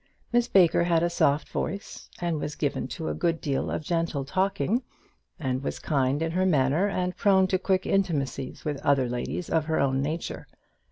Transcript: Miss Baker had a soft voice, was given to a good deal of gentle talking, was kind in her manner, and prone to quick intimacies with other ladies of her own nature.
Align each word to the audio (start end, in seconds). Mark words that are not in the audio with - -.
Miss 0.33 0.47
Baker 0.47 0.85
had 0.85 1.03
a 1.03 1.11
soft 1.11 1.47
voice, 1.47 2.09
was 2.19 2.55
given 2.55 2.87
to 2.87 3.07
a 3.07 3.13
good 3.13 3.39
deal 3.39 3.69
of 3.69 3.83
gentle 3.83 4.25
talking, 4.25 4.81
was 5.61 5.77
kind 5.77 6.23
in 6.23 6.31
her 6.31 6.43
manner, 6.47 6.87
and 6.89 7.15
prone 7.15 7.45
to 7.49 7.59
quick 7.59 7.85
intimacies 7.85 8.65
with 8.65 8.81
other 8.83 9.07
ladies 9.07 9.47
of 9.47 9.65
her 9.65 9.79
own 9.79 10.01
nature. 10.01 10.47